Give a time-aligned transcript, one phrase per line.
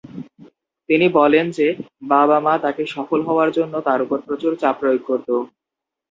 [0.89, 1.67] তিনি বলেন যে
[2.09, 5.35] বাবা-মা তাকে সফল হওয়ার জন্য তার উপর প্রচুর চাপ প্রয়োগ করতো।